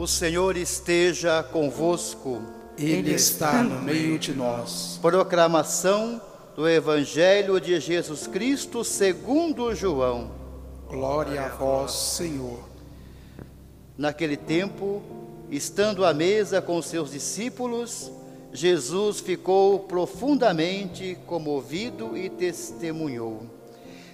O 0.00 0.06
Senhor 0.06 0.56
esteja 0.56 1.42
convosco. 1.42 2.40
Ele 2.78 3.12
está 3.12 3.62
no 3.62 3.82
meio 3.82 4.18
de 4.18 4.32
nós. 4.32 4.98
Proclamação 5.02 6.18
do 6.56 6.66
Evangelho 6.66 7.60
de 7.60 7.78
Jesus 7.78 8.26
Cristo 8.26 8.82
segundo 8.82 9.74
João. 9.74 10.30
Glória 10.88 11.44
a 11.44 11.48
vós, 11.48 11.92
Senhor. 11.92 12.60
Naquele 13.98 14.38
tempo, 14.38 15.02
estando 15.50 16.02
à 16.02 16.14
mesa 16.14 16.62
com 16.62 16.80
seus 16.80 17.10
discípulos, 17.10 18.10
Jesus 18.54 19.20
ficou 19.20 19.80
profundamente 19.80 21.18
comovido 21.26 22.16
e 22.16 22.30
testemunhou: 22.30 23.42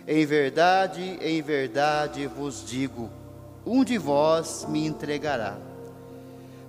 Em 0.05 0.27
verdade, 0.27 1.17
em 1.23 1.41
verdade 1.41 2.27
vos 2.27 2.67
digo, 2.67 3.09
um 3.65 3.85
de 3.85 3.97
vós 3.97 4.67
me 4.69 4.85
entregará. 4.85 5.76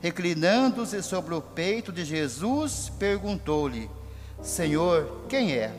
reclinando-se 0.00 1.02
sobre 1.02 1.34
o 1.34 1.40
peito 1.40 1.92
de 1.92 2.04
Jesus, 2.04 2.90
perguntou-lhe: 2.98 3.90
Senhor, 4.42 5.22
quem 5.28 5.54
é? 5.54 5.72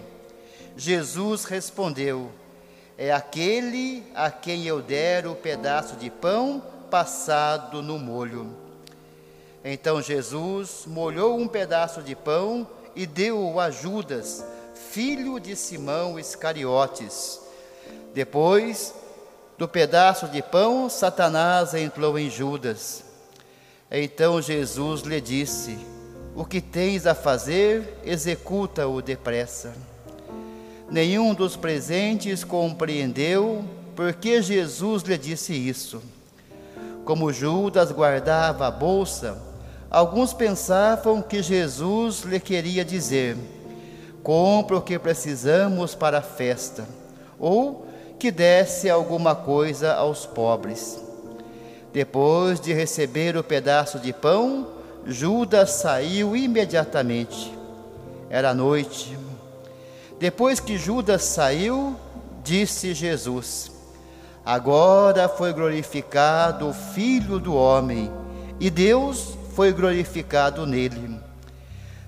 Jesus 0.76 1.46
respondeu: 1.46 2.32
É 2.98 3.12
aquele 3.12 4.04
a 4.14 4.30
quem 4.30 4.66
eu 4.66 4.82
der 4.82 5.28
o 5.28 5.36
pedaço 5.36 5.96
de 5.96 6.10
pão 6.10 6.62
passado 6.90 7.82
no 7.82 7.98
molho. 7.98 8.56
Então 9.64 10.02
Jesus 10.02 10.84
molhou 10.88 11.38
um 11.38 11.48
pedaço 11.48 12.02
de 12.02 12.16
pão 12.16 12.68
e 12.96 13.06
deu-o 13.06 13.60
a 13.60 13.70
Judas, 13.70 14.44
filho 14.74 15.40
de 15.40 15.56
Simão 15.56 16.18
Iscariotes. 16.18 17.40
Depois 18.14 18.94
do 19.58 19.68
pedaço 19.68 20.28
de 20.28 20.42
pão, 20.42 20.90
Satanás 20.90 21.74
entrou 21.74 22.18
em 22.18 22.30
Judas. 22.30 23.09
Então 23.92 24.42
Jesus 24.42 25.02
lhe 25.02 25.20
disse: 25.20 25.78
O 26.36 26.46
que 26.46 26.62
tens 26.62 27.08
a 27.08 27.16
fazer, 27.16 28.00
executa-o 28.04 29.02
depressa. 29.02 29.74
Nenhum 30.90 31.34
dos 31.34 31.56
presentes 31.56 32.44
compreendeu 32.44 33.64
porque 33.96 34.42
Jesus 34.42 35.04
lhe 35.04 35.18
disse 35.18 35.54
isso. 35.54 36.02
Como 37.04 37.34
Judas 37.34 37.92
guardava 37.92 38.68
a 38.68 38.72
bolsa, 38.72 39.38
alguns 39.90 40.34
pensavam 40.34 41.22
que 41.22 41.42
Jesus 41.42 42.22
lhe 42.22 42.40
queria 42.40 42.86
dizer: 42.86 43.36
compre 44.22 44.76
o 44.76 44.82
que 44.82 45.00
precisamos 45.00 45.96
para 45.96 46.20
a 46.20 46.22
festa, 46.22 46.88
ou 47.40 47.88
que 48.20 48.30
desse 48.30 48.90
alguma 48.90 49.36
coisa 49.36 49.94
aos 49.94 50.26
pobres. 50.26 51.09
Depois 51.92 52.60
de 52.60 52.72
receber 52.74 53.36
o 53.36 53.44
pedaço 53.44 54.00
de 54.00 54.14
pão, 54.14 54.68
Judas 55.06 55.72
saiu 55.72 56.36
imediatamente. 56.36 57.54
Era 58.30 58.54
noite. 58.54 59.18
Depois 60.20 60.60
que 60.60 60.78
Judas 60.78 61.24
saiu, 61.24 61.96
disse 62.44 62.94
Jesus: 62.94 63.72
Agora 64.46 65.28
foi 65.28 65.52
glorificado 65.52 66.68
o 66.68 66.74
Filho 66.74 67.40
do 67.40 67.56
Homem, 67.56 68.12
e 68.60 68.70
Deus 68.70 69.38
foi 69.56 69.72
glorificado 69.72 70.66
nele. 70.68 71.20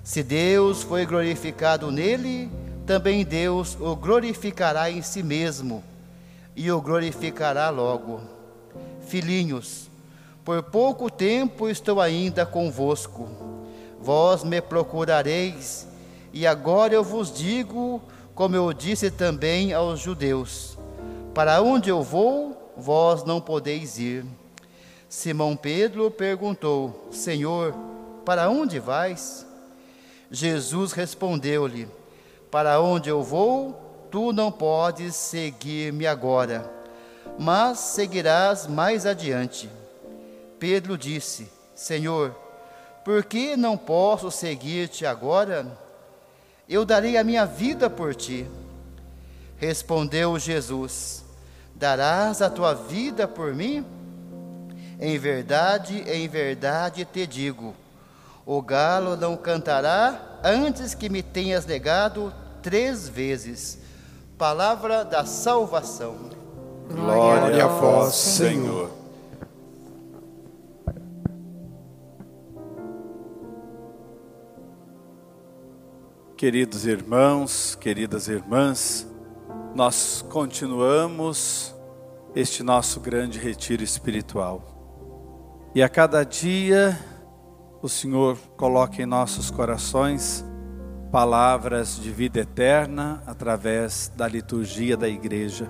Se 0.04 0.22
Deus 0.22 0.84
foi 0.84 1.06
glorificado 1.06 1.92
nele, 1.92 2.52
também 2.86 3.24
Deus 3.24 3.78
o 3.80 3.96
glorificará 3.96 4.92
em 4.92 5.02
si 5.02 5.24
mesmo 5.24 5.84
e 6.56 6.72
o 6.72 6.82
glorificará 6.82 7.70
logo. 7.70 8.41
Filhinhos, 9.08 9.90
por 10.44 10.64
pouco 10.64 11.10
tempo 11.10 11.70
estou 11.70 12.02
ainda 12.02 12.46
convosco. 12.46 13.28
Vós 14.00 14.44
me 14.44 14.62
procurareis, 14.62 15.88
e 16.34 16.48
agora 16.48 16.94
eu 16.94 17.04
vos 17.04 17.32
digo, 17.32 18.02
como 18.34 18.56
eu 18.56 18.74
disse 18.74 19.12
também 19.12 19.74
aos 19.74 20.00
judeus: 20.00 20.78
Para 21.34 21.62
onde 21.62 21.90
eu 21.90 22.02
vou, 22.02 22.74
vós 22.76 23.24
não 23.24 23.40
podeis 23.40 24.00
ir. 24.00 24.26
Simão 25.08 25.56
Pedro 25.56 26.10
perguntou: 26.10 27.08
Senhor, 27.12 27.76
para 28.26 28.50
onde 28.50 28.80
vais? 28.80 29.46
Jesus 30.32 30.94
respondeu-lhe: 30.94 31.88
Para 32.50 32.80
onde 32.80 33.10
eu 33.10 33.22
vou, 33.22 34.08
tu 34.10 34.32
não 34.32 34.52
podes 34.52 35.16
seguir-me 35.16 36.08
agora, 36.08 36.70
mas 37.38 37.80
seguirás 37.80 38.68
mais 38.68 39.06
adiante. 39.06 39.70
Pedro 40.60 40.98
disse: 40.98 41.52
Senhor, 41.74 42.36
por 43.04 43.24
que 43.24 43.56
não 43.56 43.78
posso 43.78 44.30
seguir-te 44.30 45.06
agora? 45.06 45.66
Eu 46.70 46.86
darei 46.86 47.18
a 47.18 47.24
minha 47.24 47.46
vida 47.46 47.90
por 47.90 48.14
ti. 48.14 48.48
Respondeu 49.58 50.38
Jesus: 50.38 51.24
Darás 51.76 52.42
a 52.42 52.50
tua 52.50 52.74
vida 52.74 53.28
por 53.28 53.54
mim? 53.54 53.86
Em 55.00 55.18
verdade, 55.18 56.04
em 56.08 56.28
verdade 56.28 57.06
te 57.06 57.26
digo: 57.26 57.76
o 58.46 58.62
galo 58.62 59.16
não 59.16 59.38
cantará 59.38 60.40
antes 60.44 60.94
que 60.94 61.10
me 61.10 61.24
tenhas 61.24 61.66
negado 61.66 62.34
três 62.62 63.08
vezes. 63.08 63.80
Palavra 64.38 65.06
da 65.06 65.26
salvação. 65.26 66.41
Glória 66.94 67.64
a 67.64 67.68
vós, 67.68 68.14
Senhor. 68.16 68.90
Queridos 76.36 76.86
irmãos, 76.86 77.76
queridas 77.76 78.28
irmãs, 78.28 79.08
nós 79.74 80.26
continuamos 80.30 81.74
este 82.36 82.64
nosso 82.64 83.00
grande 83.00 83.40
retiro 83.40 83.84
espiritual. 83.84 84.62
E 85.74 85.82
a 85.82 85.88
cada 85.88 86.24
dia 86.24 87.00
o 87.82 87.88
Senhor 87.88 88.38
coloca 88.58 89.02
em 89.02 89.06
nossos 89.06 89.50
corações 89.50 90.44
palavras 91.12 91.98
de 91.98 92.10
vida 92.12 92.40
eterna 92.40 93.22
através 93.26 94.12
da 94.16 94.28
liturgia 94.28 94.98
da 94.98 95.08
igreja. 95.08 95.70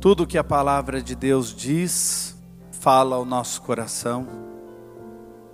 Tudo 0.00 0.28
que 0.28 0.38
a 0.38 0.44
palavra 0.44 1.02
de 1.02 1.16
Deus 1.16 1.52
diz, 1.52 2.40
fala 2.70 3.16
ao 3.16 3.24
nosso 3.24 3.60
coração. 3.62 4.28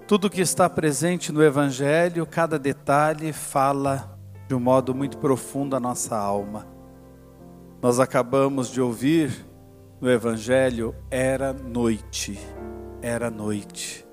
Tudo 0.06 0.28
que 0.28 0.42
está 0.42 0.68
presente 0.68 1.32
no 1.32 1.42
Evangelho, 1.42 2.26
cada 2.26 2.58
detalhe 2.58 3.32
fala 3.32 4.18
de 4.46 4.54
um 4.54 4.60
modo 4.60 4.94
muito 4.94 5.16
profundo 5.16 5.74
a 5.74 5.80
nossa 5.80 6.14
alma. 6.14 6.66
Nós 7.80 7.98
acabamos 7.98 8.68
de 8.68 8.82
ouvir 8.82 9.46
no 9.98 10.10
Evangelho, 10.10 10.94
era 11.10 11.54
noite, 11.54 12.38
era 13.00 13.30
noite. 13.30 14.06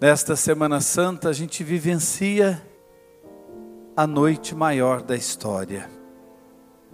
Nesta 0.00 0.36
Semana 0.36 0.80
Santa, 0.80 1.28
a 1.28 1.32
gente 1.34 1.62
vivencia 1.62 2.62
a 3.94 4.06
noite 4.06 4.54
maior 4.54 5.02
da 5.02 5.14
história, 5.14 5.90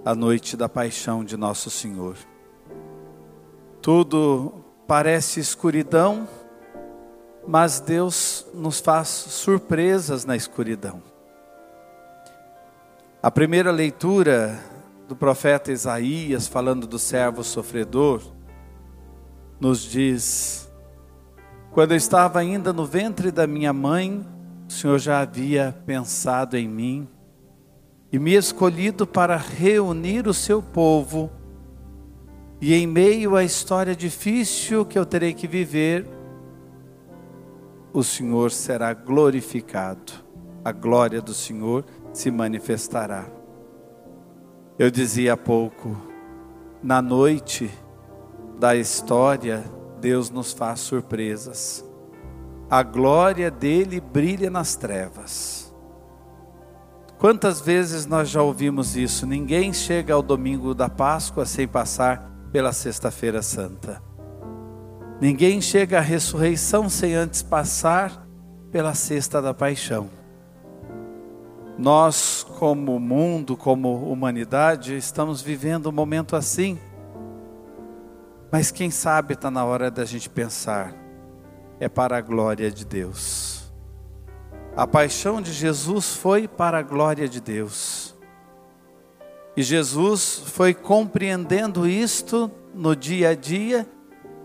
a 0.04 0.14
noite 0.14 0.56
da 0.56 0.68
paixão 0.68 1.24
de 1.24 1.36
Nosso 1.36 1.70
Senhor. 1.70 2.16
Tudo 3.84 4.64
parece 4.86 5.40
escuridão, 5.40 6.26
mas 7.46 7.80
Deus 7.80 8.46
nos 8.54 8.80
faz 8.80 9.08
surpresas 9.08 10.24
na 10.24 10.34
escuridão. 10.34 11.02
A 13.22 13.30
primeira 13.30 13.70
leitura 13.70 14.58
do 15.06 15.14
profeta 15.14 15.70
Isaías, 15.70 16.48
falando 16.48 16.86
do 16.86 16.98
servo 16.98 17.44
sofredor, 17.44 18.22
nos 19.60 19.82
diz: 19.82 20.66
Quando 21.70 21.90
eu 21.90 21.98
estava 21.98 22.38
ainda 22.38 22.72
no 22.72 22.86
ventre 22.86 23.30
da 23.30 23.46
minha 23.46 23.74
mãe, 23.74 24.26
o 24.66 24.72
Senhor 24.72 24.98
já 24.98 25.20
havia 25.20 25.76
pensado 25.84 26.56
em 26.56 26.66
mim 26.66 27.06
e 28.10 28.18
me 28.18 28.32
escolhido 28.32 29.06
para 29.06 29.36
reunir 29.36 30.26
o 30.26 30.32
seu 30.32 30.62
povo. 30.62 31.43
E 32.66 32.72
em 32.72 32.86
meio 32.86 33.36
à 33.36 33.44
história 33.44 33.94
difícil 33.94 34.86
que 34.86 34.98
eu 34.98 35.04
terei 35.04 35.34
que 35.34 35.46
viver, 35.46 36.08
o 37.92 38.02
Senhor 38.02 38.50
será 38.50 38.94
glorificado, 38.94 40.14
a 40.64 40.72
glória 40.72 41.20
do 41.20 41.34
Senhor 41.34 41.84
se 42.10 42.30
manifestará. 42.30 43.26
Eu 44.78 44.90
dizia 44.90 45.34
há 45.34 45.36
pouco, 45.36 45.94
na 46.82 47.02
noite 47.02 47.70
da 48.58 48.74
história, 48.74 49.62
Deus 50.00 50.30
nos 50.30 50.54
faz 50.54 50.80
surpresas. 50.80 51.84
A 52.70 52.82
glória 52.82 53.50
dele 53.50 54.00
brilha 54.00 54.48
nas 54.48 54.74
trevas. 54.74 55.70
Quantas 57.18 57.60
vezes 57.60 58.06
nós 58.06 58.30
já 58.30 58.40
ouvimos 58.40 58.96
isso? 58.96 59.26
Ninguém 59.26 59.70
chega 59.74 60.14
ao 60.14 60.22
domingo 60.22 60.74
da 60.74 60.88
Páscoa 60.88 61.44
sem 61.44 61.68
passar 61.68 62.32
pela 62.54 62.72
Sexta-feira 62.72 63.42
Santa. 63.42 64.00
Ninguém 65.20 65.60
chega 65.60 65.98
à 65.98 66.00
ressurreição 66.00 66.88
sem 66.88 67.12
antes 67.12 67.42
passar 67.42 68.28
pela 68.70 68.94
Sexta 68.94 69.42
da 69.42 69.52
Paixão. 69.52 70.08
Nós, 71.76 72.46
como 72.56 73.00
mundo, 73.00 73.56
como 73.56 74.08
humanidade, 74.08 74.96
estamos 74.96 75.42
vivendo 75.42 75.88
um 75.88 75.92
momento 75.92 76.36
assim. 76.36 76.78
Mas 78.52 78.70
quem 78.70 78.88
sabe 78.88 79.34
está 79.34 79.50
na 79.50 79.64
hora 79.64 79.90
da 79.90 80.04
gente 80.04 80.30
pensar, 80.30 80.94
é 81.80 81.88
para 81.88 82.18
a 82.18 82.20
glória 82.20 82.70
de 82.70 82.84
Deus. 82.84 83.74
A 84.76 84.86
paixão 84.86 85.42
de 85.42 85.52
Jesus 85.52 86.14
foi 86.14 86.46
para 86.46 86.78
a 86.78 86.82
glória 86.82 87.28
de 87.28 87.40
Deus. 87.40 88.13
E 89.56 89.62
Jesus 89.62 90.42
foi 90.46 90.74
compreendendo 90.74 91.86
isto 91.86 92.50
no 92.74 92.96
dia 92.96 93.30
a 93.30 93.34
dia 93.34 93.86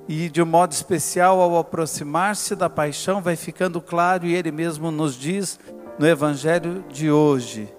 e 0.08 0.30
de 0.30 0.42
um 0.42 0.46
modo 0.46 0.72
especial 0.72 1.40
ao 1.40 1.58
aproximar-se 1.58 2.56
da 2.56 2.70
paixão 2.70 3.22
vai 3.22 3.36
ficando 3.36 3.82
claro 3.82 4.26
e 4.26 4.36
ele 4.36 4.52
mesmo 4.52 4.92
nos 4.92 5.16
diz 5.16 5.60
no 5.98 6.08
evangelho 6.08 6.84
de 6.90 7.10
hoje: 7.12 7.74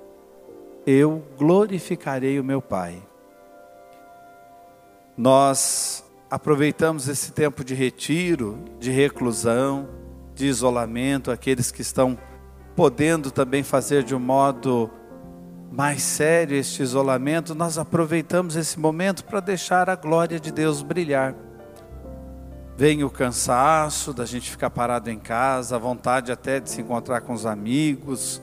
eu 0.87 1.23
glorificarei 1.39 2.41
o 2.41 2.45
meu 2.45 2.61
Pai. 2.61 3.03
Nós 5.17 6.05
aproveitamos 6.31 7.09
esse 7.09 7.33
tempo 7.33 7.63
de 7.63 7.75
retiro, 7.75 8.59
de 8.79 8.91
reclusão, 8.91 9.89
de 10.35 10.47
isolamento, 10.47 11.31
aqueles 11.31 11.71
que 11.71 11.83
estão 11.83 12.19
podendo 12.75 13.31
também 13.31 13.63
fazer 13.63 14.03
de 14.03 14.15
um 14.15 14.21
modo 14.21 14.91
mais 15.71 16.03
sério 16.03 16.57
este 16.57 16.83
isolamento, 16.83 17.55
nós 17.55 17.79
aproveitamos 17.79 18.57
esse 18.57 18.79
momento 18.79 19.25
para 19.25 19.39
deixar 19.39 19.89
a 19.89 19.95
glória 19.95 20.41
de 20.41 20.51
Deus 20.51 20.83
brilhar. 20.83 21.35
Vem 22.77 23.05
o 23.05 23.11
cansaço 23.11 24.13
da 24.13 24.25
gente 24.25 24.51
ficar 24.51 24.71
parado 24.71 25.11
em 25.11 25.19
casa, 25.19 25.77
a 25.77 25.79
vontade 25.79 26.33
até 26.33 26.59
de 26.59 26.69
se 26.71 26.81
encontrar 26.81 27.21
com 27.21 27.33
os 27.33 27.47
amigos, 27.47 28.43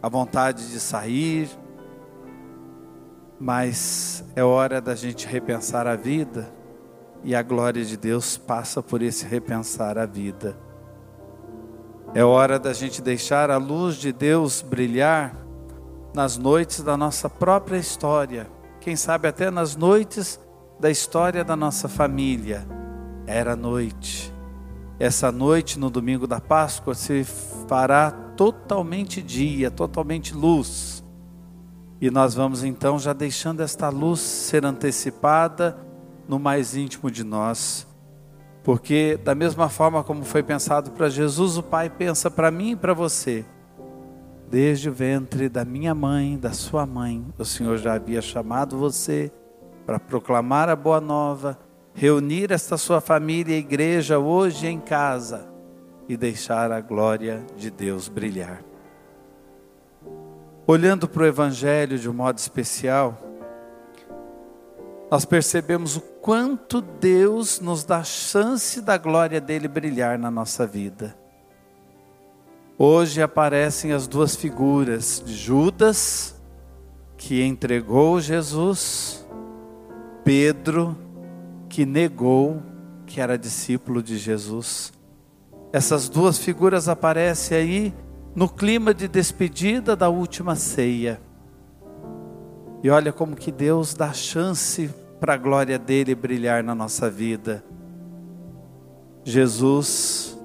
a 0.00 0.08
vontade 0.08 0.70
de 0.70 0.78
sair, 0.78 1.50
mas 3.40 4.24
é 4.36 4.44
hora 4.44 4.80
da 4.80 4.94
gente 4.94 5.26
repensar 5.26 5.86
a 5.86 5.96
vida 5.96 6.48
e 7.24 7.34
a 7.34 7.42
glória 7.42 7.84
de 7.84 7.96
Deus 7.96 8.38
passa 8.38 8.80
por 8.80 9.02
esse 9.02 9.26
repensar 9.26 9.98
a 9.98 10.06
vida. 10.06 10.56
É 12.14 12.22
hora 12.22 12.56
da 12.56 12.72
gente 12.72 13.02
deixar 13.02 13.50
a 13.50 13.56
luz 13.56 13.96
de 13.96 14.12
Deus 14.12 14.62
brilhar 14.62 15.37
nas 16.18 16.36
noites 16.36 16.82
da 16.82 16.96
nossa 16.96 17.30
própria 17.30 17.76
história, 17.76 18.50
quem 18.80 18.96
sabe 18.96 19.28
até 19.28 19.52
nas 19.52 19.76
noites 19.76 20.40
da 20.80 20.90
história 20.90 21.44
da 21.44 21.54
nossa 21.54 21.88
família. 21.88 22.66
Era 23.24 23.54
noite. 23.54 24.34
Essa 24.98 25.30
noite, 25.30 25.78
no 25.78 25.88
domingo 25.88 26.26
da 26.26 26.40
Páscoa, 26.40 26.92
se 26.92 27.22
fará 27.68 28.10
totalmente 28.36 29.22
dia, 29.22 29.70
totalmente 29.70 30.34
luz. 30.34 31.04
E 32.00 32.10
nós 32.10 32.34
vamos 32.34 32.64
então 32.64 32.98
já 32.98 33.12
deixando 33.12 33.60
esta 33.60 33.88
luz 33.88 34.18
ser 34.18 34.66
antecipada 34.66 35.78
no 36.26 36.36
mais 36.36 36.74
íntimo 36.74 37.12
de 37.12 37.22
nós 37.22 37.86
porque, 38.64 39.18
da 39.24 39.34
mesma 39.34 39.68
forma 39.68 40.02
como 40.02 40.24
foi 40.24 40.42
pensado 40.42 40.90
para 40.90 41.08
Jesus, 41.08 41.56
o 41.56 41.62
Pai 41.62 41.88
pensa 41.88 42.28
para 42.28 42.50
mim 42.50 42.72
e 42.72 42.76
para 42.76 42.92
você. 42.92 43.46
Desde 44.50 44.88
o 44.88 44.92
ventre 44.92 45.46
da 45.46 45.62
minha 45.62 45.94
mãe, 45.94 46.38
da 46.38 46.52
sua 46.52 46.86
mãe, 46.86 47.22
o 47.36 47.44
Senhor 47.44 47.76
já 47.76 47.94
havia 47.94 48.22
chamado 48.22 48.78
você 48.78 49.30
para 49.84 49.98
proclamar 49.98 50.70
a 50.70 50.76
boa 50.76 51.02
nova, 51.02 51.58
reunir 51.92 52.50
esta 52.50 52.78
sua 52.78 52.98
família 52.98 53.54
e 53.54 53.58
igreja 53.58 54.18
hoje 54.18 54.66
em 54.66 54.80
casa 54.80 55.46
e 56.08 56.16
deixar 56.16 56.72
a 56.72 56.80
glória 56.80 57.44
de 57.58 57.70
Deus 57.70 58.08
brilhar. 58.08 58.62
Olhando 60.66 61.06
para 61.06 61.24
o 61.24 61.26
Evangelho 61.26 61.98
de 61.98 62.08
um 62.08 62.14
modo 62.14 62.38
especial, 62.38 63.18
nós 65.10 65.26
percebemos 65.26 65.96
o 65.96 66.00
quanto 66.00 66.80
Deus 66.80 67.60
nos 67.60 67.84
dá 67.84 68.02
chance 68.02 68.80
da 68.80 68.96
glória 68.96 69.42
dele 69.42 69.68
brilhar 69.68 70.18
na 70.18 70.30
nossa 70.30 70.66
vida. 70.66 71.14
Hoje 72.80 73.20
aparecem 73.20 73.90
as 73.90 74.06
duas 74.06 74.36
figuras 74.36 75.20
de 75.26 75.34
Judas, 75.34 76.40
que 77.16 77.42
entregou 77.42 78.20
Jesus, 78.20 79.26
Pedro, 80.22 80.96
que 81.68 81.84
negou 81.84 82.62
que 83.04 83.20
era 83.20 83.36
discípulo 83.36 84.00
de 84.00 84.16
Jesus. 84.16 84.92
Essas 85.72 86.08
duas 86.08 86.38
figuras 86.38 86.88
aparecem 86.88 87.58
aí 87.58 87.94
no 88.32 88.48
clima 88.48 88.94
de 88.94 89.08
despedida 89.08 89.96
da 89.96 90.08
última 90.08 90.54
ceia. 90.54 91.20
E 92.80 92.88
olha 92.88 93.12
como 93.12 93.34
que 93.34 93.50
Deus 93.50 93.92
dá 93.92 94.12
chance 94.12 94.88
para 95.18 95.34
a 95.34 95.36
glória 95.36 95.80
dele 95.80 96.14
brilhar 96.14 96.62
na 96.62 96.76
nossa 96.76 97.10
vida. 97.10 97.64
Jesus 99.24 100.37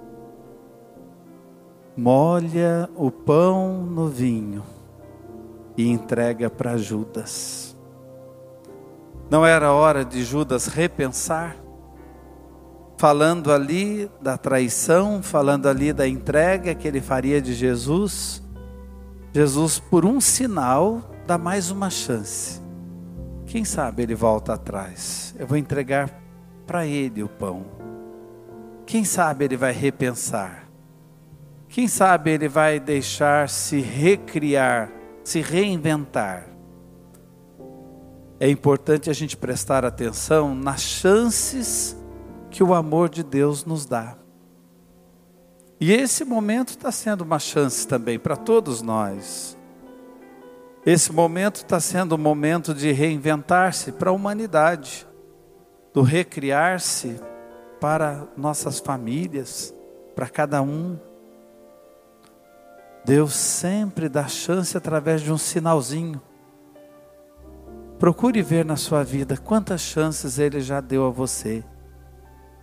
molha 1.96 2.90
o 2.96 3.12
pão 3.12 3.84
no 3.84 4.08
vinho 4.08 4.64
e 5.78 5.90
entrega 5.90 6.50
para 6.50 6.78
Judas. 6.78 7.76
Não 9.30 9.46
era 9.46 9.72
hora 9.72 10.04
de 10.04 10.24
Judas 10.24 10.68
repensar? 10.68 11.56
Falando 12.98 13.52
ali 13.52 14.10
da 14.22 14.38
traição, 14.38 15.22
falando 15.22 15.68
ali 15.68 15.92
da 15.92 16.08
entrega 16.08 16.76
que 16.76 16.88
ele 16.88 17.02
faria 17.02 17.42
de 17.42 17.54
Jesus, 17.54 18.42
Jesus, 19.34 19.80
por 19.80 20.06
um 20.06 20.22
sinal, 20.22 21.02
dá 21.26 21.38
mais 21.38 21.72
uma 21.72 21.90
chance. 21.90 22.62
Quem 23.48 23.66
sabe 23.66 24.04
ele 24.04 24.16
volta 24.16 24.54
atrás. 24.54 25.34
Eu 25.38 25.48
vou 25.48 25.58
entregar 25.58 26.22
para 26.66 26.86
ele 26.86 27.24
o 27.24 27.28
pão. 27.28 27.66
Quem 28.86 29.04
sabe 29.04 29.46
ele 29.46 29.58
vai 29.58 29.72
repensar. 29.72 30.63
Quem 31.74 31.88
sabe 31.88 32.30
ele 32.30 32.48
vai 32.48 32.80
deixar 32.80 33.50
se 33.50 33.80
recriar, 33.80 34.92
se 35.24 35.42
reinventar. 35.42 36.48
É 38.40 38.48
importante 38.48 39.10
a 39.10 39.14
gente 39.14 39.36
prestar 39.36 39.84
atenção 39.84 40.54
nas 40.54 40.84
chances 40.84 41.98
que 42.52 42.64
o 42.64 42.76
amor 42.76 43.10
de 43.10 43.24
Deus 43.24 43.66
nos 43.66 43.88
dá. 43.88 44.16
E 45.80 45.92
esse 45.92 46.24
momento 46.24 46.70
está 46.70 46.92
sendo 46.92 47.22
uma 47.22 47.40
chance 47.40 47.88
também 47.88 48.20
para 48.20 48.36
todos 48.36 48.84
nós. 48.84 49.58
Esse 50.86 51.12
momento 51.12 51.56
está 51.56 51.80
sendo 51.80 52.14
um 52.14 52.20
momento 52.20 52.72
de 52.76 52.92
reinventar-se 52.92 53.94
para 53.94 54.12
a 54.12 54.14
humanidade, 54.14 55.08
do 55.92 56.04
recriar-se 56.04 57.20
para 57.82 58.28
nossas 58.38 58.80
famílias, 58.80 59.74
para 60.14 60.30
cada 60.30 60.62
um. 60.62 61.00
Deus 63.06 63.34
sempre 63.34 64.08
dá 64.08 64.28
chance 64.28 64.78
através 64.78 65.22
de 65.22 65.32
um 65.32 65.38
sinalzinho. 65.38 66.22
Procure 68.00 68.42
ver 68.42 68.66
na 68.66 68.76
sua 68.76 69.04
vida 69.04 69.38
quantas 69.38 69.82
chances 69.82 70.40
Ele 70.40 70.62
já 70.62 70.82
deu 70.82 71.06
a 71.06 71.10
você. 71.10 71.64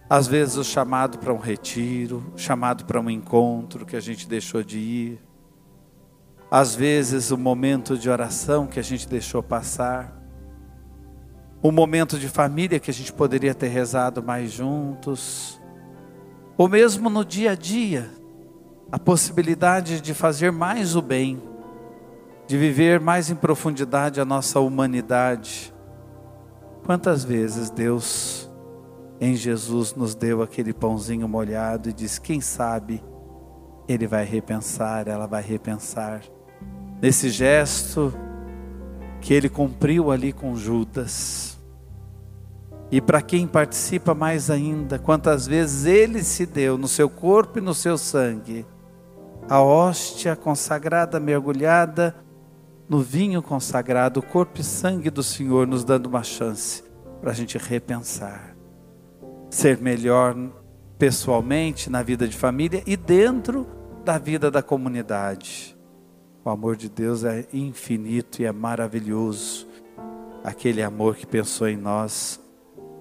Às 0.09 0.27
vezes 0.27 0.57
o 0.57 0.65
chamado 0.65 1.19
para 1.19 1.33
um 1.33 1.39
retiro, 1.39 2.33
chamado 2.37 2.85
para 2.85 3.01
um 3.01 3.09
encontro 3.09 3.87
que 3.87 3.97
a 3.97 4.01
gente 4.01 4.29
deixou 4.29 4.63
de 4.63 4.79
ir 4.79 5.31
às 6.51 6.75
vezes, 6.75 7.31
o 7.31 7.39
momento 7.39 7.97
de 7.97 8.11
oração 8.11 8.67
que 8.67 8.81
a 8.81 8.83
gente 8.83 9.09
deixou 9.09 9.41
passar, 9.41 10.21
o 11.63 11.71
momento 11.71 12.19
de 12.19 12.29
família 12.29 12.81
que 12.81 12.91
a 12.91 12.95
gente 12.95 13.13
poderia 13.13 13.55
ter 13.55 13.69
rezado 13.69 14.21
mais 14.21 14.51
juntos, 14.51 15.61
ou 16.59 16.69
mesmo 16.69 17.09
no 17.09 17.25
dia 17.25 17.53
a 17.53 17.55
dia, 17.55 18.11
a 18.93 18.99
possibilidade 18.99 20.01
de 20.01 20.13
fazer 20.15 20.51
mais 20.51 20.97
o 20.97 21.03
bem, 21.03 21.41
de 22.47 22.57
viver 22.59 22.99
mais 22.99 23.31
em 23.31 23.37
profundidade 23.37 24.21
a 24.21 24.25
nossa 24.25 24.59
humanidade. 24.61 25.73
Quantas 26.85 27.25
vezes 27.25 27.71
Deus 27.71 28.51
em 29.21 29.37
Jesus 29.37 29.95
nos 29.95 30.15
deu 30.15 30.43
aquele 30.43 30.73
pãozinho 30.73 31.29
molhado 31.29 31.89
e 31.89 31.93
diz: 31.93 32.19
quem 32.19 32.41
sabe 32.41 33.03
ele 33.87 34.07
vai 34.07 34.25
repensar, 34.25 35.07
ela 35.07 35.27
vai 35.27 35.43
repensar. 35.43 36.23
Nesse 37.01 37.29
gesto 37.29 38.13
que 39.21 39.35
ele 39.35 39.49
cumpriu 39.49 40.11
ali 40.11 40.33
com 40.33 40.57
Judas. 40.57 41.59
E 42.91 43.01
para 43.01 43.23
quem 43.23 43.47
participa 43.47 44.15
mais 44.15 44.51
ainda, 44.51 44.99
quantas 44.99 45.47
vezes 45.47 45.85
ele 45.85 46.25
se 46.25 46.45
deu 46.45 46.77
no 46.77 46.89
seu 46.89 47.09
corpo 47.09 47.59
e 47.59 47.63
no 47.63 47.73
seu 47.73 47.97
sangue, 47.97 48.67
a 49.51 49.61
hóstia 49.61 50.37
consagrada, 50.37 51.19
mergulhada 51.19 52.15
no 52.89 53.01
vinho 53.01 53.43
consagrado, 53.43 54.21
o 54.21 54.23
corpo 54.23 54.61
e 54.61 54.65
sangue 54.65 55.11
do 55.11 55.25
Senhor, 55.25 55.67
nos 55.67 55.83
dando 55.83 56.07
uma 56.07 56.23
chance 56.23 56.85
para 57.21 57.33
a 57.33 57.35
gente 57.35 57.59
repensar, 57.59 58.57
ser 59.51 59.79
melhor 59.79 60.37
pessoalmente, 60.97 61.91
na 61.91 62.01
vida 62.01 62.29
de 62.29 62.37
família 62.37 62.81
e 62.87 62.97
dentro 62.97 63.67
da 64.05 64.19
vida 64.19 64.53
da 64.53 64.63
comunidade. 64.63 65.77
O 66.45 66.49
amor 66.49 66.77
de 66.77 66.89
Deus 66.89 67.25
é 67.25 67.45
infinito 67.53 68.41
e 68.41 68.45
é 68.45 68.53
maravilhoso. 68.53 69.67
Aquele 70.45 70.81
amor 70.81 71.17
que 71.17 71.27
pensou 71.27 71.69
em 71.69 71.77
nós 71.77 72.41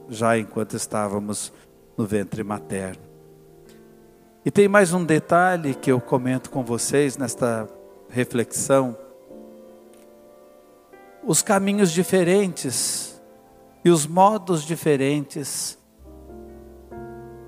já 0.09 0.35
enquanto 0.35 0.75
estávamos 0.75 1.53
no 1.95 2.07
ventre 2.07 2.43
materno. 2.43 3.08
E 4.49 4.51
tem 4.51 4.67
mais 4.67 4.93
um 4.93 5.05
detalhe 5.05 5.75
que 5.75 5.91
eu 5.91 6.01
comento 6.01 6.49
com 6.49 6.63
vocês 6.63 7.15
nesta 7.15 7.69
reflexão. 8.09 8.97
Os 11.23 11.43
caminhos 11.43 11.91
diferentes 11.91 13.21
e 13.85 13.91
os 13.91 14.07
modos 14.07 14.63
diferentes 14.63 15.77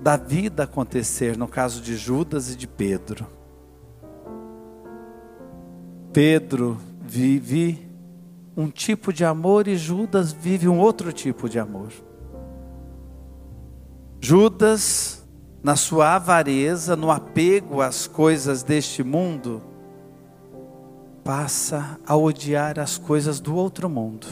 da 0.00 0.16
vida 0.16 0.62
acontecer 0.62 1.36
no 1.36 1.48
caso 1.48 1.80
de 1.80 1.96
Judas 1.96 2.52
e 2.52 2.54
de 2.54 2.68
Pedro. 2.68 3.26
Pedro 6.12 6.78
vive 7.00 7.84
um 8.56 8.70
tipo 8.70 9.12
de 9.12 9.24
amor 9.24 9.66
e 9.66 9.76
Judas 9.76 10.32
vive 10.32 10.68
um 10.68 10.78
outro 10.78 11.12
tipo 11.12 11.48
de 11.48 11.58
amor. 11.58 11.90
Judas, 14.20 15.21
na 15.62 15.76
sua 15.76 16.16
avareza, 16.16 16.96
no 16.96 17.10
apego 17.10 17.80
às 17.80 18.06
coisas 18.06 18.62
deste 18.62 19.02
mundo, 19.02 19.62
passa 21.22 21.98
a 22.06 22.16
odiar 22.16 22.78
as 22.78 22.98
coisas 22.98 23.40
do 23.40 23.54
outro 23.54 23.88
mundo, 23.88 24.26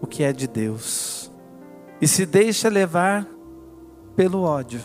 o 0.00 0.06
que 0.06 0.22
é 0.22 0.32
de 0.32 0.46
Deus, 0.46 1.30
e 2.00 2.08
se 2.08 2.24
deixa 2.24 2.68
levar 2.68 3.26
pelo 4.16 4.42
ódio, 4.42 4.80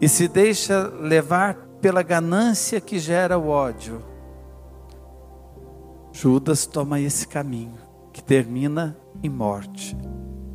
e 0.00 0.08
se 0.08 0.28
deixa 0.28 0.88
levar 1.00 1.56
pela 1.80 2.02
ganância 2.02 2.80
que 2.80 2.98
gera 2.98 3.36
o 3.36 3.48
ódio 3.48 4.02
Judas 6.20 6.66
toma 6.66 6.98
esse 6.98 7.28
caminho 7.28 7.78
que 8.12 8.20
termina 8.20 8.96
em 9.22 9.28
morte. 9.30 9.96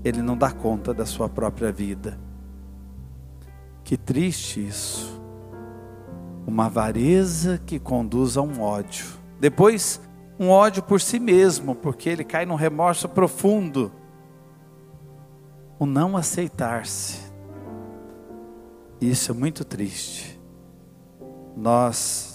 Ele 0.03 0.21
não 0.21 0.37
dá 0.37 0.51
conta 0.51 0.93
da 0.93 1.05
sua 1.05 1.29
própria 1.29 1.71
vida. 1.71 2.19
Que 3.83 3.97
triste 3.97 4.65
isso. 4.65 5.21
Uma 6.45 6.65
avareza 6.65 7.61
que 7.65 7.79
conduz 7.79 8.37
a 8.37 8.41
um 8.41 8.61
ódio. 8.61 9.05
Depois, 9.39 10.01
um 10.39 10.49
ódio 10.49 10.83
por 10.83 10.99
si 11.01 11.19
mesmo, 11.19 11.75
porque 11.75 12.09
ele 12.09 12.23
cai 12.23 12.45
num 12.45 12.55
remorso 12.55 13.07
profundo. 13.09 13.91
O 15.77 15.85
não 15.85 16.15
aceitar-se. 16.15 17.19
Isso 18.99 19.31
é 19.31 19.33
muito 19.33 19.65
triste. 19.65 20.39
Nós 21.55 22.33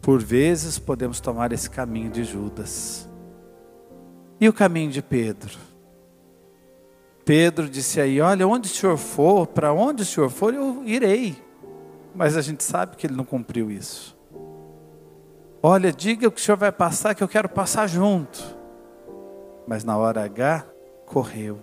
por 0.00 0.22
vezes 0.22 0.78
podemos 0.78 1.20
tomar 1.20 1.52
esse 1.52 1.68
caminho 1.68 2.10
de 2.10 2.24
Judas. 2.24 3.08
E 4.40 4.48
o 4.48 4.52
caminho 4.52 4.90
de 4.90 5.02
Pedro? 5.02 5.58
Pedro 7.24 7.68
disse 7.68 8.00
aí: 8.00 8.20
Olha, 8.20 8.46
onde 8.46 8.68
o 8.68 8.72
senhor 8.72 8.96
for, 8.96 9.46
para 9.46 9.72
onde 9.72 10.02
o 10.02 10.06
senhor 10.06 10.30
for, 10.30 10.54
eu 10.54 10.82
irei. 10.84 11.36
Mas 12.14 12.36
a 12.36 12.42
gente 12.42 12.64
sabe 12.64 12.96
que 12.96 13.06
ele 13.06 13.14
não 13.14 13.24
cumpriu 13.24 13.70
isso. 13.70 14.16
Olha, 15.62 15.92
diga 15.92 16.26
o 16.26 16.32
que 16.32 16.40
o 16.40 16.42
senhor 16.42 16.56
vai 16.56 16.72
passar, 16.72 17.14
que 17.14 17.22
eu 17.22 17.28
quero 17.28 17.48
passar 17.48 17.86
junto. 17.86 18.42
Mas 19.66 19.84
na 19.84 19.96
hora 19.96 20.24
H, 20.24 20.66
correu. 21.06 21.60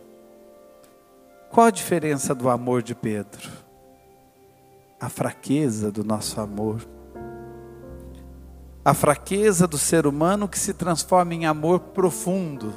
Qual 1.49 1.67
a 1.67 1.71
diferença 1.71 2.35
do 2.35 2.49
amor 2.49 2.81
de 2.81 2.93
Pedro? 2.93 3.49
A 4.99 5.09
fraqueza 5.09 5.91
do 5.91 6.03
nosso 6.03 6.39
amor 6.39 6.87
a 8.87 8.93
fraqueza 8.93 9.67
do 9.67 9.77
ser 9.77 10.07
humano 10.07 10.47
que 10.47 10.57
se 10.57 10.73
transforma 10.73 11.33
em 11.33 11.45
amor 11.45 11.81
profundo. 11.81 12.73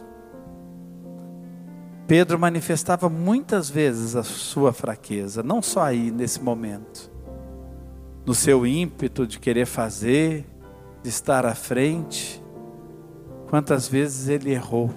Pedro 2.11 2.40
manifestava 2.40 3.09
muitas 3.09 3.71
vezes 3.71 4.17
a 4.17 4.25
sua 4.25 4.73
fraqueza, 4.73 5.45
não 5.45 5.62
só 5.62 5.83
aí 5.83 6.11
nesse 6.11 6.43
momento, 6.43 7.09
no 8.26 8.35
seu 8.35 8.67
ímpeto 8.67 9.25
de 9.25 9.38
querer 9.38 9.64
fazer, 9.64 10.45
de 11.05 11.09
estar 11.09 11.47
à 11.47 11.55
frente. 11.55 12.43
Quantas 13.49 13.87
vezes 13.87 14.29
ele 14.29 14.50
errou, 14.50 14.90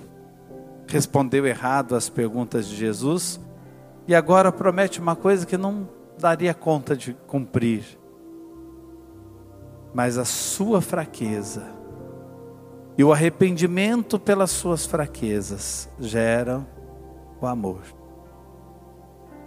respondeu 0.88 1.46
errado 1.46 1.96
às 1.96 2.10
perguntas 2.10 2.68
de 2.68 2.76
Jesus. 2.76 3.40
E 4.08 4.16
agora 4.16 4.52
promete 4.52 5.00
uma 5.00 5.16
coisa 5.16 5.46
que 5.46 5.56
não 5.56 5.88
daria 6.18 6.56
conta 6.56 6.98
de 6.98 7.14
cumprir. 7.28 7.86
Mas 9.94 10.18
a 10.18 10.26
sua 10.26 10.82
fraqueza 10.82 11.64
e 12.98 13.04
o 13.04 13.14
arrependimento 13.14 14.18
pelas 14.18 14.50
suas 14.50 14.88
fraquezas 14.88 15.88
geram 16.00 16.74
o 17.46 17.50
amor. 17.50 17.82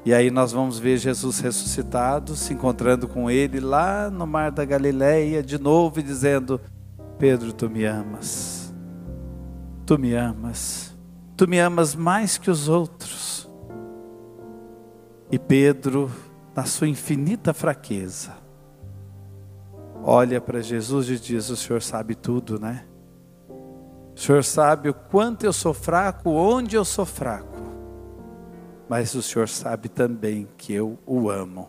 E 0.05 0.15
aí 0.15 0.31
nós 0.31 0.53
vamos 0.53 0.79
ver 0.79 0.99
Jesus 0.99 1.41
ressuscitado, 1.41 2.37
se 2.37 2.55
encontrando 2.55 3.09
com 3.09 3.29
ele 3.29 3.59
lá 3.59 4.09
no 4.09 4.25
mar 4.25 4.53
da 4.53 4.65
Galileia, 4.65 5.43
de 5.43 5.59
novo 5.59 5.99
e 5.99 6.03
dizendo: 6.03 6.61
Pedro, 7.19 7.53
tu 7.53 7.69
me 7.69 7.85
amas. 7.85 8.73
Tu 9.85 9.99
me 9.99 10.15
amas. 10.15 10.97
Tu 11.37 11.49
me 11.49 11.59
amas 11.59 11.95
mais 11.95 12.39
que 12.39 12.51
os 12.51 12.69
outros. 12.69 13.51
E 15.31 15.41
Pedro, 15.41 16.09
na 16.55 16.65
sua 16.65 16.87
infinita 16.87 17.53
fraqueza, 17.53 18.33
olha 20.05 20.41
para 20.41 20.63
Jesus 20.63 21.11
e 21.11 21.19
diz: 21.19 21.51
O 21.51 21.57
Senhor 21.57 21.83
sabe 21.83 22.15
tudo, 22.15 22.61
né? 22.61 22.87
O 24.15 24.21
Senhor 24.21 24.45
sabe 24.45 24.89
o 24.89 24.95
quanto 24.95 25.45
eu 25.45 25.53
sou 25.53 25.75
fraco, 25.75 26.31
onde 26.31 26.77
eu 26.77 26.85
sou 26.85 27.05
fraco. 27.05 27.56
Mas 28.89 29.15
o 29.15 29.23
Senhor 29.23 29.49
sabe 29.49 29.89
também 29.89 30.49
que 30.57 30.73
eu 30.73 30.99
o 31.07 31.29
amo. 31.29 31.69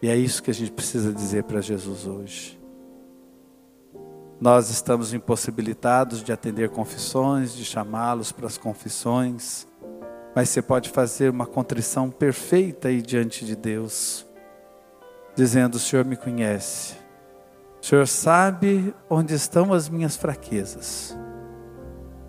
E 0.00 0.08
é 0.08 0.16
isso 0.16 0.42
que 0.42 0.50
a 0.50 0.54
gente 0.54 0.72
precisa 0.72 1.12
dizer 1.12 1.44
para 1.44 1.60
Jesus 1.60 2.06
hoje. 2.06 2.60
Nós 4.40 4.68
estamos 4.68 5.14
impossibilitados 5.14 6.22
de 6.22 6.32
atender 6.32 6.68
confissões, 6.68 7.54
de 7.54 7.64
chamá-los 7.64 8.32
para 8.32 8.46
as 8.46 8.58
confissões, 8.58 9.66
mas 10.34 10.50
você 10.50 10.60
pode 10.60 10.90
fazer 10.90 11.30
uma 11.30 11.46
contrição 11.46 12.10
perfeita 12.10 12.88
aí 12.88 13.00
diante 13.00 13.46
de 13.46 13.56
Deus 13.56 14.26
dizendo: 15.36 15.76
O 15.76 15.78
Senhor 15.78 16.04
me 16.04 16.16
conhece, 16.16 16.94
o 17.80 17.86
Senhor 17.86 18.08
sabe 18.08 18.92
onde 19.08 19.34
estão 19.34 19.72
as 19.72 19.88
minhas 19.88 20.16
fraquezas, 20.16 21.16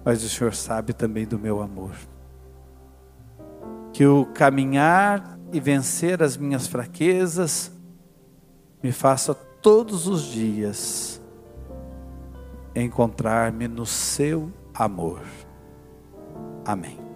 mas 0.05 0.23
o 0.23 0.29
Senhor 0.29 0.53
sabe 0.53 0.93
também 0.93 1.25
do 1.25 1.39
meu 1.39 1.61
amor. 1.61 1.95
Que 3.97 4.05
o 4.05 4.27
caminhar 4.27 5.39
e 5.51 5.59
vencer 5.59 6.21
as 6.21 6.37
minhas 6.37 6.67
fraquezas 6.67 7.71
me 8.83 8.91
faça 8.91 9.33
todos 9.33 10.05
os 10.05 10.21
dias 10.21 11.19
encontrar-me 12.75 13.67
no 13.67 13.87
seu 13.87 14.53
amor. 14.71 15.23
Amém. 16.63 17.06